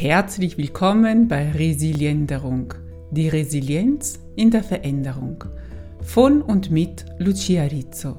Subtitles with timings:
[0.00, 2.72] Herzlich willkommen bei Resilienderung.
[3.10, 5.42] Die Resilienz in der Veränderung.
[6.02, 8.16] Von und mit Lucia Rizzo,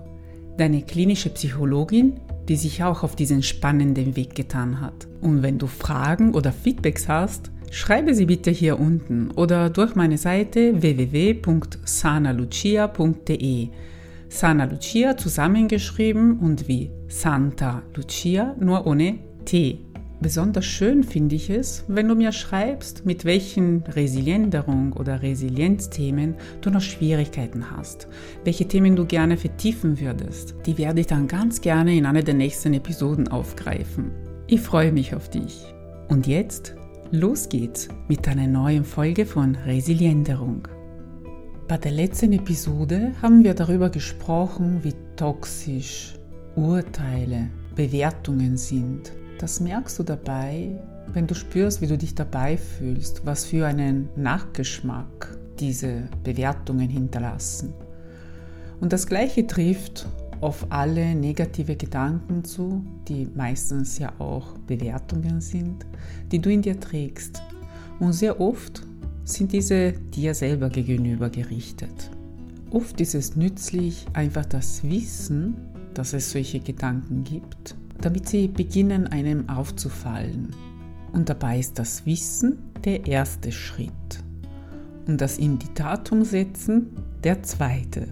[0.58, 2.20] deine klinische Psychologin,
[2.50, 5.08] die sich auch auf diesen spannenden Weg getan hat.
[5.22, 10.18] Und wenn du Fragen oder Feedbacks hast, schreibe sie bitte hier unten oder durch meine
[10.18, 13.70] Seite www.sanalucia.de.
[14.28, 19.80] Sana Lucia zusammengeschrieben und wie Santa Lucia, nur ohne T.
[20.22, 26.72] Besonders schön finde ich es, wenn du mir schreibst, mit welchen Resilienderung oder Resilienzthemen du
[26.72, 28.10] noch Schwierigkeiten hast,
[28.44, 30.56] welche Themen du gerne vertiefen würdest.
[30.66, 34.12] Die werde ich dann ganz gerne in einer der nächsten Episoden aufgreifen.
[34.48, 35.74] Ich freue mich auf dich.
[36.10, 36.76] Und jetzt,
[37.12, 40.68] los geht's mit einer neuen Folge von Resilienderung.
[41.70, 46.16] Bei der letzten Episode haben wir darüber gesprochen, wie toxisch
[46.56, 49.14] Urteile, Bewertungen sind.
[49.40, 50.78] Das merkst du dabei,
[51.14, 57.74] wenn du spürst, wie du dich dabei fühlst, was für einen Nachgeschmack diese Bewertungen hinterlassen.
[58.82, 60.08] Und das Gleiche trifft
[60.42, 65.86] auf alle negative Gedanken zu, die meistens ja auch Bewertungen sind,
[66.34, 67.42] die du in dir trägst.
[68.02, 68.86] Und sehr oft
[69.24, 72.12] sind diese dir selber gegenüber gerichtet.
[72.72, 75.56] Oft ist es nützlich, einfach das Wissen,
[75.94, 80.56] dass es solche Gedanken gibt, damit sie beginnen einem aufzufallen.
[81.12, 84.24] Und dabei ist das Wissen der erste Schritt
[85.10, 86.92] und das in die Tatung setzen
[87.24, 88.08] der zweite.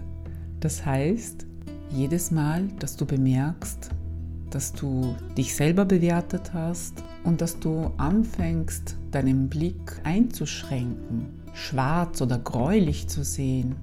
[0.60, 1.46] Das heißt,
[1.90, 3.90] jedes Mal, dass du bemerkst,
[4.50, 12.38] dass du dich selber bewertet hast und dass du anfängst, deinen Blick einzuschränken, schwarz oder
[12.38, 13.76] gräulich zu sehen,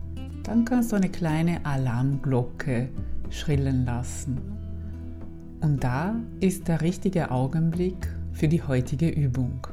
[0.44, 2.90] dann kannst du eine kleine Alarmglocke
[3.30, 4.55] schrillen lassen.
[5.62, 9.68] Und da ist der richtige Augenblick für die heutige Übung.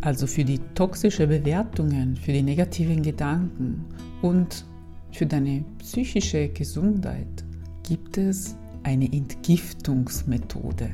[0.00, 3.84] Also für die toxischen Bewertungen, für die negativen Gedanken
[4.22, 4.64] und
[5.10, 7.44] für deine psychische Gesundheit
[7.82, 10.90] gibt es eine Entgiftungsmethode,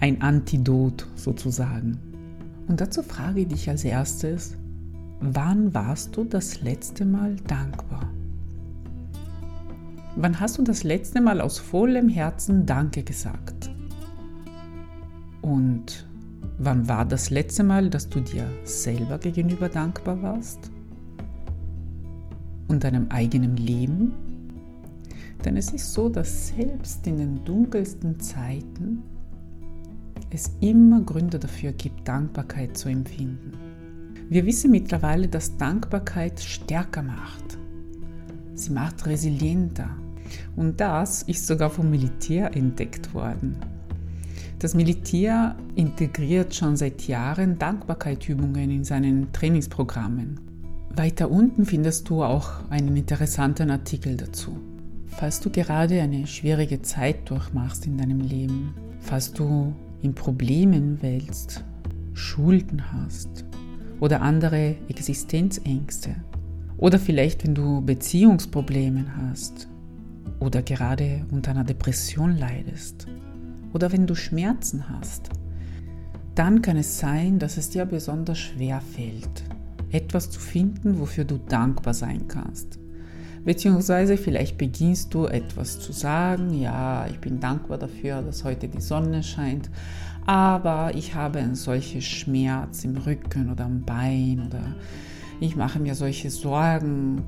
[0.00, 1.98] ein Antidot sozusagen.
[2.68, 4.56] Und dazu frage ich dich als erstes,
[5.20, 8.11] wann warst du das letzte Mal dankbar?
[10.14, 13.70] Wann hast du das letzte Mal aus vollem Herzen Danke gesagt?
[15.40, 16.06] Und
[16.58, 20.70] wann war das letzte Mal, dass du dir selber gegenüber dankbar warst?
[22.68, 24.12] Und deinem eigenen Leben?
[25.46, 29.02] Denn es ist so, dass selbst in den dunkelsten Zeiten
[30.28, 33.52] es immer Gründe dafür gibt, Dankbarkeit zu empfinden.
[34.28, 37.58] Wir wissen mittlerweile, dass Dankbarkeit stärker macht.
[38.64, 39.90] Sie macht resilienter.
[40.56, 43.56] Und das ist sogar vom Militär entdeckt worden.
[44.58, 50.38] Das Militär integriert schon seit Jahren Dankbarkeitsübungen in seinen Trainingsprogrammen.
[50.94, 54.56] Weiter unten findest du auch einen interessanten Artikel dazu.
[55.06, 61.64] Falls du gerade eine schwierige Zeit durchmachst in deinem Leben, falls du in Problemen wälzt,
[62.14, 63.44] Schulden hast
[64.00, 66.14] oder andere Existenzängste
[66.76, 69.68] oder vielleicht wenn du Beziehungsprobleme hast
[70.40, 73.06] oder gerade unter einer Depression leidest
[73.72, 75.30] oder wenn du Schmerzen hast,
[76.34, 79.44] dann kann es sein, dass es dir besonders schwer fällt,
[79.90, 82.78] etwas zu finden, wofür du dankbar sein kannst.
[83.44, 88.80] Beziehungsweise vielleicht beginnst du etwas zu sagen, ja, ich bin dankbar dafür, dass heute die
[88.80, 89.68] Sonne scheint,
[90.26, 94.76] aber ich habe einen solchen Schmerz im Rücken oder am Bein oder
[95.42, 97.22] ich mache mir solche Sorgen.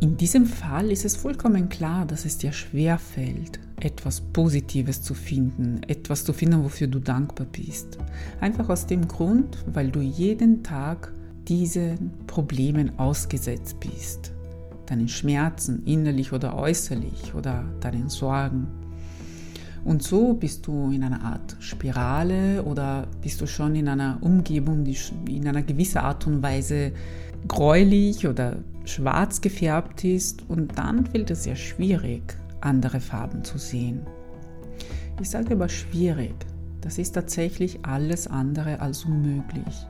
[0.00, 5.14] In diesem Fall ist es vollkommen klar, dass es dir schwer fällt, etwas Positives zu
[5.14, 7.98] finden, etwas zu finden, wofür du dankbar bist.
[8.40, 11.12] Einfach aus dem Grund, weil du jeden Tag
[11.48, 14.32] diesen Problemen ausgesetzt bist
[14.86, 18.68] deinen Schmerzen, innerlich oder äußerlich, oder deinen Sorgen.
[19.86, 24.82] Und so bist du in einer Art Spirale oder bist du schon in einer Umgebung,
[24.82, 24.96] die
[25.28, 26.90] in einer gewissen Art und Weise
[27.46, 34.00] gräulich oder schwarz gefärbt ist und dann fällt es sehr schwierig, andere Farben zu sehen.
[35.20, 36.34] Ich sage aber schwierig,
[36.80, 39.86] das ist tatsächlich alles andere als unmöglich.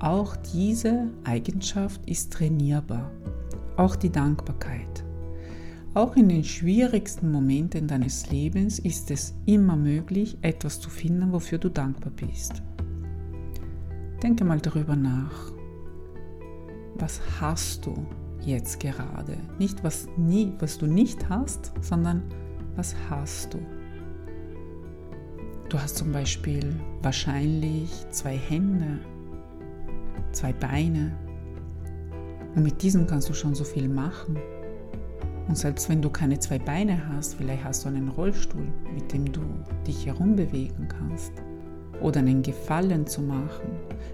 [0.00, 3.10] Auch diese Eigenschaft ist trainierbar
[3.76, 5.03] auch die Dankbarkeit.
[5.94, 11.58] Auch in den schwierigsten Momenten deines Lebens ist es immer möglich, etwas zu finden, wofür
[11.58, 12.62] du dankbar bist.
[14.20, 15.52] Denke mal darüber nach.
[16.96, 17.94] Was hast du
[18.44, 19.36] jetzt gerade?
[19.60, 22.24] Nicht was nie, was du nicht hast, sondern
[22.74, 23.60] was hast du?
[25.68, 28.98] Du hast zum Beispiel wahrscheinlich zwei Hände,
[30.32, 31.16] zwei Beine.
[32.56, 34.38] Und mit diesem kannst du schon so viel machen.
[35.46, 39.30] Und selbst wenn du keine zwei Beine hast, vielleicht hast du einen Rollstuhl, mit dem
[39.30, 39.42] du
[39.86, 41.32] dich herumbewegen kannst.
[42.00, 43.68] Oder einen Gefallen zu machen.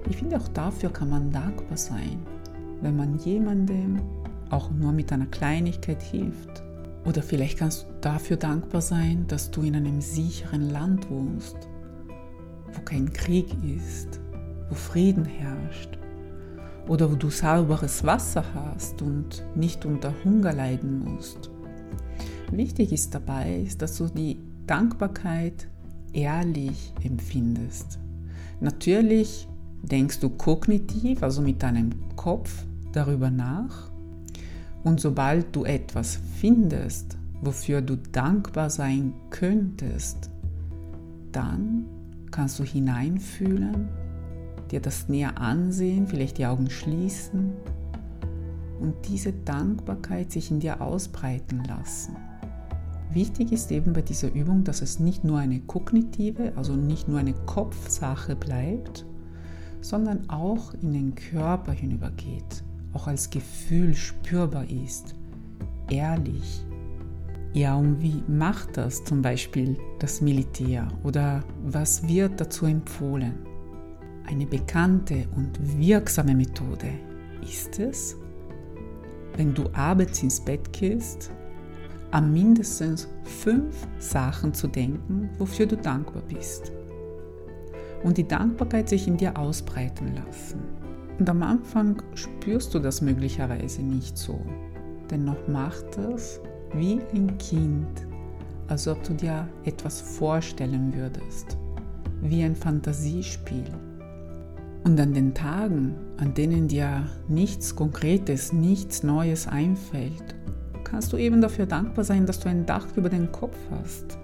[0.09, 2.19] Ich finde, auch dafür kann man dankbar sein,
[2.83, 4.01] wenn man jemandem
[4.51, 6.63] auch nur mit einer Kleinigkeit hilft.
[7.07, 11.57] Oder vielleicht kannst du dafür dankbar sein, dass du in einem sicheren Land wohnst,
[12.73, 14.21] wo kein Krieg ist,
[14.69, 16.00] wo Frieden herrscht
[16.91, 21.49] oder wo du sauberes Wasser hast und nicht unter Hunger leiden musst.
[22.51, 25.69] Wichtig ist dabei, dass du die Dankbarkeit
[26.13, 28.01] ehrlich empfindest.
[28.61, 29.47] Natürlich
[29.83, 33.89] denkst du kognitiv, also mit deinem Kopf darüber nach.
[34.83, 40.29] Und sobald du etwas findest, wofür du dankbar sein könntest,
[41.31, 41.85] dann
[42.33, 43.89] kannst du hineinfühlen
[44.71, 47.53] dir das näher ansehen, vielleicht die Augen schließen
[48.81, 52.17] und diese Dankbarkeit sich in dir ausbreiten lassen.
[53.13, 57.19] Wichtig ist eben bei dieser Übung, dass es nicht nur eine kognitive, also nicht nur
[57.19, 59.05] eine Kopfsache bleibt,
[59.81, 62.63] sondern auch in den Körper hinübergeht,
[62.93, 65.15] auch als Gefühl spürbar ist,
[65.91, 66.65] ehrlich.
[67.53, 73.50] Ja, und wie macht das zum Beispiel das Militär oder was wird dazu empfohlen?
[74.27, 76.93] Eine bekannte und wirksame Methode
[77.43, 78.17] ist es,
[79.37, 81.31] wenn du abends ins Bett gehst,
[82.11, 86.73] an mindestens fünf Sachen zu denken, wofür du dankbar bist.
[88.03, 90.61] Und die Dankbarkeit sich in dir ausbreiten lassen.
[91.19, 94.41] Und am Anfang spürst du das möglicherweise nicht so.
[95.11, 96.41] Dennoch macht das
[96.75, 98.07] wie ein Kind,
[98.69, 101.59] als ob du dir etwas vorstellen würdest,
[102.23, 103.65] wie ein Fantasiespiel.
[104.91, 110.35] Und an den Tagen, an denen dir nichts Konkretes, nichts Neues einfällt,
[110.83, 114.19] kannst du eben dafür dankbar sein, dass du ein Dach über den Kopf hast.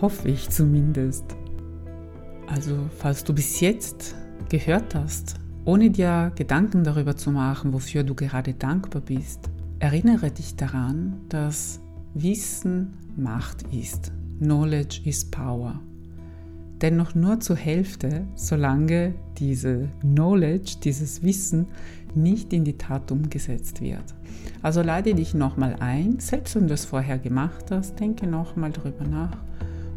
[0.00, 1.36] Hoffe ich zumindest.
[2.48, 4.16] Also, falls du bis jetzt
[4.48, 10.56] gehört hast, ohne dir Gedanken darüber zu machen, wofür du gerade dankbar bist, erinnere dich
[10.56, 11.78] daran, dass
[12.12, 14.10] Wissen Macht ist.
[14.40, 15.80] Knowledge is Power
[16.82, 21.66] dennoch nur zur Hälfte, solange diese Knowledge, dieses Wissen
[22.14, 24.14] nicht in die Tat umgesetzt wird.
[24.62, 29.04] Also lade dich nochmal ein, selbst wenn du es vorher gemacht hast, denke nochmal darüber
[29.04, 29.36] nach,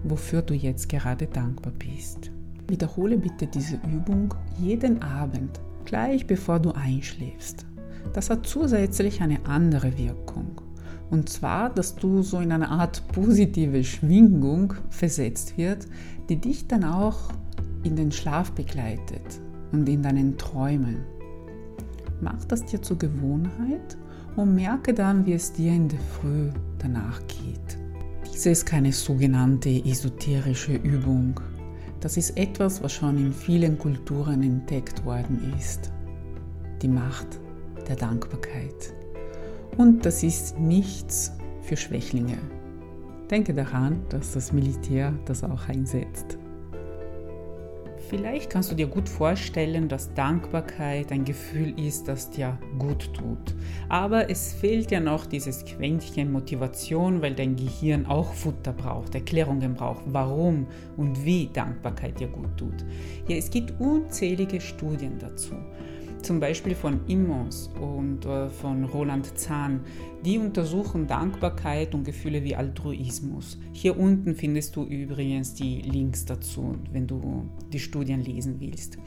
[0.03, 2.31] wofür du jetzt gerade dankbar bist.
[2.67, 7.65] Wiederhole bitte diese Übung jeden Abend, gleich bevor du einschläfst.
[8.13, 10.61] Das hat zusätzlich eine andere Wirkung.
[11.09, 15.87] Und zwar, dass du so in eine Art positive Schwingung versetzt wird,
[16.29, 17.31] die dich dann auch
[17.83, 19.39] in den Schlaf begleitet
[19.71, 20.97] und in deinen Träumen.
[22.21, 23.97] Mach das dir zur Gewohnheit
[24.35, 27.77] und merke dann, wie es dir in der Früh danach geht.
[28.31, 31.39] Diese ist keine sogenannte esoterische Übung.
[31.99, 35.91] Das ist etwas, was schon in vielen Kulturen entdeckt worden ist.
[36.81, 37.27] Die Macht
[37.87, 38.93] der Dankbarkeit.
[39.79, 41.31] Und das ist nichts
[41.61, 42.37] für Schwächlinge.
[43.31, 46.37] Denke daran, dass das Militär das auch einsetzt.
[48.09, 53.55] Vielleicht kannst du dir gut vorstellen, dass Dankbarkeit ein Gefühl ist, das dir gut tut.
[53.87, 59.75] Aber es fehlt ja noch dieses Quäntchen Motivation, weil dein Gehirn auch Futter braucht, Erklärungen
[59.75, 60.67] braucht, warum
[60.97, 62.83] und wie Dankbarkeit dir gut tut.
[63.29, 65.55] Ja, es gibt unzählige Studien dazu
[66.21, 69.81] zum Beispiel von Immons und äh, von Roland Zahn,
[70.25, 73.57] die untersuchen Dankbarkeit und Gefühle wie Altruismus.
[73.73, 78.97] Hier unten findest du übrigens die Links dazu, wenn du die Studien lesen willst.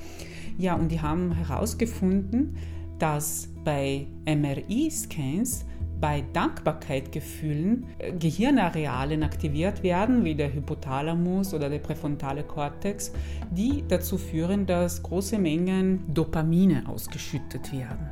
[0.58, 2.56] Ja, und die haben herausgefunden,
[2.98, 5.64] dass bei MRI-Scans
[6.02, 13.12] bei Dankbarkeitgefühlen äh, Gehirnarealen aktiviert werden, wie der Hypothalamus oder der präfrontale Kortex,
[13.52, 18.10] die dazu führen, dass große Mengen Dopamine ausgeschüttet werden.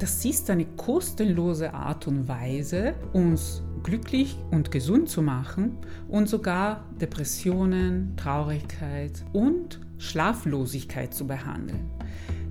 [0.00, 6.84] Das ist eine kostenlose Art und Weise, uns glücklich und gesund zu machen und sogar
[7.00, 11.88] Depressionen, Traurigkeit und Schlaflosigkeit zu behandeln.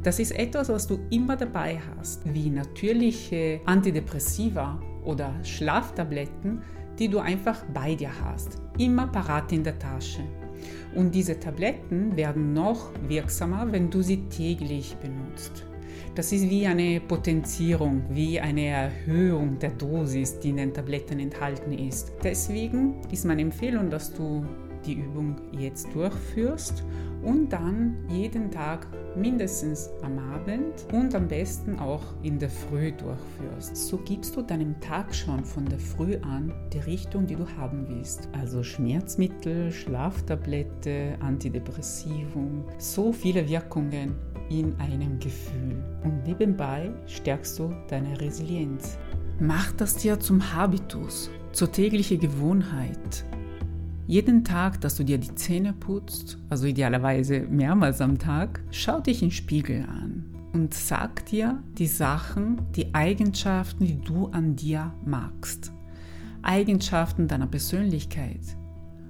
[0.05, 6.61] Das ist etwas, was du immer dabei hast, wie natürliche Antidepressiva oder Schlaftabletten,
[6.99, 10.21] die du einfach bei dir hast, immer parat in der Tasche.
[10.93, 15.65] Und diese Tabletten werden noch wirksamer, wenn du sie täglich benutzt.
[16.13, 21.71] Das ist wie eine Potenzierung, wie eine Erhöhung der Dosis, die in den Tabletten enthalten
[21.71, 22.13] ist.
[22.23, 24.45] Deswegen ist meine Empfehlung, dass du
[24.85, 26.83] die Übung jetzt durchführst
[27.23, 33.75] und dann jeden Tag mindestens am Abend und am besten auch in der Früh durchführst.
[33.75, 37.85] So gibst du deinem Tag schon von der Früh an die Richtung, die du haben
[37.87, 38.29] willst.
[38.33, 44.15] Also Schmerzmittel, Schlaftablette, Antidepressivum, so viele Wirkungen
[44.49, 45.83] in einem Gefühl.
[46.03, 48.97] Und nebenbei stärkst du deine Resilienz.
[49.39, 53.25] Mach das dir zum Habitus, zur täglichen Gewohnheit.
[54.07, 59.23] Jeden Tag, dass du dir die Zähne putzt, also idealerweise mehrmals am Tag, schau dich
[59.23, 65.71] im Spiegel an und sag dir die Sachen, die Eigenschaften, die du an dir magst.
[66.43, 68.41] Eigenschaften deiner Persönlichkeit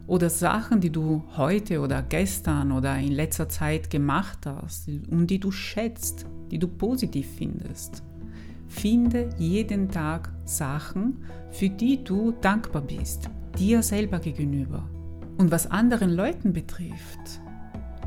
[0.08, 5.42] oder Sachen, die du heute oder gestern oder in letzter Zeit gemacht hast und die
[5.42, 8.02] du schätzt, die du positiv findest.
[8.70, 14.90] Finde jeden Tag Sachen, für die du dankbar bist dir selber gegenüber.
[15.38, 17.42] Und was anderen Leuten betrifft,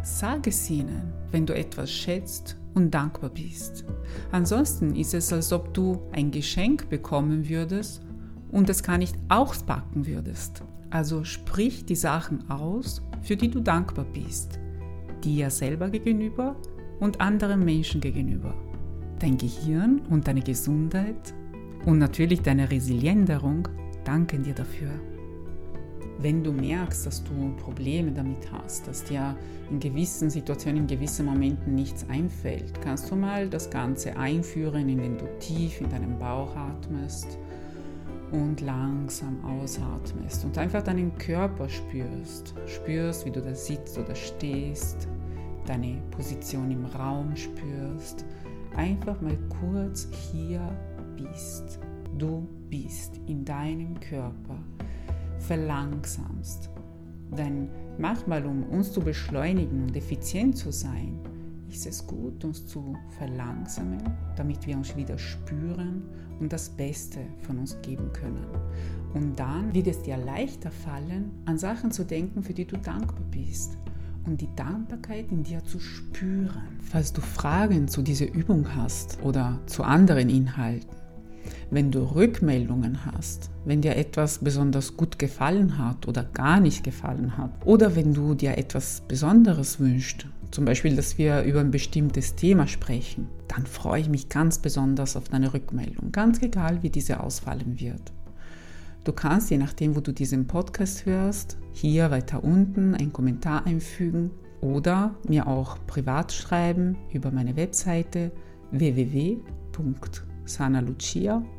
[0.03, 3.85] sag es ihnen, wenn du etwas schätzt und dankbar bist.
[4.33, 8.03] Ansonsten ist es, als ob du ein Geschenk bekommen würdest
[8.51, 10.63] und es gar nicht auspacken würdest.
[10.91, 14.59] Also sprich die Sachen aus, für die du dankbar bist.
[15.23, 16.57] Dir selber gegenüber
[17.01, 18.55] und anderen Menschen gegenüber.
[19.19, 21.35] Dein Gehirn und deine Gesundheit
[21.85, 23.69] und natürlich deine Resilienderung
[24.05, 24.91] danken dir dafür
[26.19, 29.37] wenn du merkst, dass du Probleme damit hast, dass dir
[29.71, 35.17] in gewissen Situationen, in gewissen Momenten nichts einfällt, kannst du mal das Ganze einführen, indem
[35.17, 37.39] du tief in deinen Bauch atmest
[38.33, 42.55] und langsam ausatmest und einfach deinen Körper spürst.
[42.67, 45.09] Spürst, wie du da sitzt oder stehst,
[45.67, 48.25] deine Position im Raum spürst.
[48.77, 50.61] Einfach mal kurz hier
[51.17, 51.79] bist.
[52.19, 54.59] Du bist in deinem Körper
[55.39, 56.71] verlangsamst.
[57.37, 57.69] Denn
[57.99, 61.19] manchmal, um uns zu beschleunigen und effizient zu sein,
[61.71, 64.03] ist es gut, uns zu verlangsamen,
[64.37, 66.03] damit wir uns wieder spüren
[66.41, 68.47] und das Beste von uns geben können.
[69.15, 73.25] Und dann wird es dir leichter fallen, an Sachen zu denken, für die du dankbar
[73.31, 73.77] bist
[74.25, 76.79] und die Dankbarkeit in dir zu spüren.
[76.81, 80.89] Falls du Fragen zu dieser Übung hast oder zu anderen Inhalten,
[81.71, 87.37] wenn du Rückmeldungen hast, wenn dir etwas besonders gut gefallen hat oder gar nicht gefallen
[87.37, 92.35] hat, oder wenn du dir etwas Besonderes wünschst, zum Beispiel, dass wir über ein bestimmtes
[92.35, 97.21] Thema sprechen, dann freue ich mich ganz besonders auf deine Rückmeldung, ganz egal, wie diese
[97.21, 98.13] ausfallen wird.
[99.05, 104.31] Du kannst, je nachdem, wo du diesen Podcast hörst, hier weiter unten einen Kommentar einfügen
[104.61, 108.33] oder mir auch privat schreiben über meine Webseite
[110.49, 111.59] www.sanalucia.com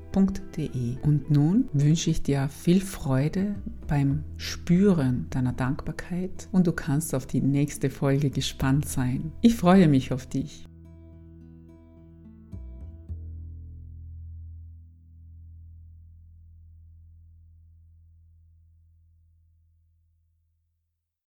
[1.04, 3.56] und nun wünsche ich dir viel Freude
[3.88, 9.32] beim Spüren deiner Dankbarkeit und du kannst auf die nächste Folge gespannt sein.
[9.42, 10.69] Ich freue mich auf dich.